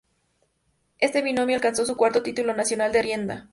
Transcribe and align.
Este 0.97 1.21
binomio 1.21 1.53
alcanzó 1.57 1.85
su 1.85 1.95
cuarto 1.95 2.23
título 2.23 2.55
nacional 2.55 2.91
de 2.91 3.03
rienda. 3.03 3.49